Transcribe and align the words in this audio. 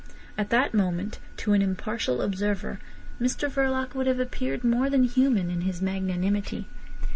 At 0.35 0.49
that 0.49 0.73
moment, 0.73 1.19
to 1.37 1.53
an 1.53 1.61
impartial 1.61 2.23
observer, 2.23 2.79
Mr 3.21 3.47
Verloc 3.51 3.93
would 3.93 4.07
have 4.07 4.19
appeared 4.19 4.63
more 4.63 4.89
than 4.89 5.03
human 5.03 5.51
in 5.51 5.61
his 5.61 5.79
magnanimity. 5.79 6.67